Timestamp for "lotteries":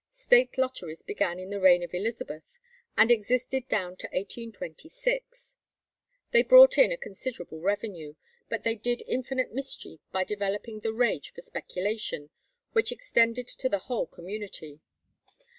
0.57-1.03